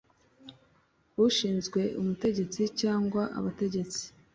ushinzwe 1.25 1.81
umutegetsi 2.01 2.61
cyangwa 2.79 3.21
abategetsi 3.37 4.03